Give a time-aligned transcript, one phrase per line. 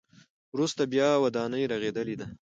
[0.53, 2.27] وروسته بیا ودانۍ رغېدلې ده.